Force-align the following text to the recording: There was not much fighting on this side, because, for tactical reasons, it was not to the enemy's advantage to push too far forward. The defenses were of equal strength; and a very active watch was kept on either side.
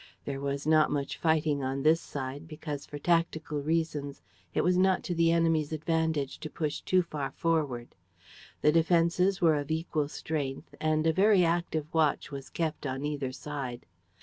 There 0.25 0.41
was 0.41 0.65
not 0.65 0.89
much 0.89 1.15
fighting 1.19 1.61
on 1.63 1.83
this 1.83 2.01
side, 2.01 2.47
because, 2.47 2.87
for 2.87 2.97
tactical 2.97 3.61
reasons, 3.61 4.19
it 4.51 4.61
was 4.63 4.75
not 4.75 5.03
to 5.03 5.13
the 5.13 5.31
enemy's 5.31 5.71
advantage 5.71 6.39
to 6.39 6.49
push 6.49 6.81
too 6.81 7.03
far 7.03 7.29
forward. 7.29 7.93
The 8.61 8.71
defenses 8.71 9.41
were 9.41 9.57
of 9.57 9.69
equal 9.69 10.07
strength; 10.07 10.73
and 10.81 11.05
a 11.05 11.13
very 11.13 11.45
active 11.45 11.85
watch 11.93 12.31
was 12.31 12.49
kept 12.49 12.87
on 12.87 13.05
either 13.05 13.31
side. 13.31 13.85